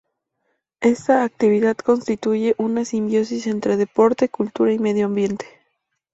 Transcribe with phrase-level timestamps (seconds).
[0.79, 5.45] Esta actividad constituye una simbiosis entre deporte, cultura y medio ambiente.